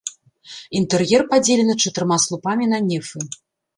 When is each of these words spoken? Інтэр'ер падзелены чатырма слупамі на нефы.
Інтэр'ер 0.79 1.21
падзелены 1.33 1.75
чатырма 1.85 2.17
слупамі 2.25 2.65
на 2.73 2.79
нефы. 2.91 3.19